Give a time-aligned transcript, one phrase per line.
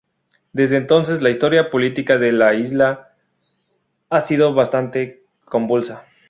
[0.51, 3.13] Desde entonces la historia política de la isla
[4.09, 6.07] ha sido bastante convulsa.